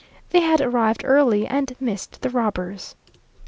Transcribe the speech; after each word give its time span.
They 0.31 0.39
had 0.39 0.61
arrived 0.61 1.03
early, 1.05 1.45
and 1.45 1.75
missed 1.79 2.23
the 2.23 2.31
robbers. 2.31 2.95